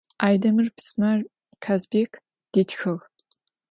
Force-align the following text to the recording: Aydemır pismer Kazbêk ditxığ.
Aydemır 0.25 0.67
pismer 0.75 1.17
Kazbêk 1.63 2.11
ditxığ. 2.53 2.95